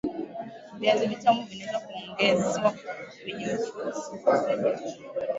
[0.79, 2.71] Viazi vitamu vinaweza Kuongezwa
[3.21, 5.01] kwenye mchuzi